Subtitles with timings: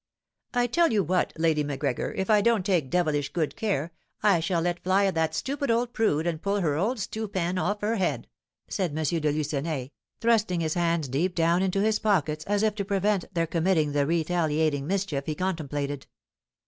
[0.55, 3.91] "I tell you what, Lady Macgregor, if I don't take devilish good care,
[4.23, 7.59] I shall let fly at that stupid old prude and pull her old stew pan
[7.59, 8.27] off her head,"
[8.67, 9.03] said M.
[9.03, 13.45] de Lucenay, thrusting his hands deep down into his pockets as if to prevent their
[13.45, 16.07] committing the retaliating mischief he contemplated.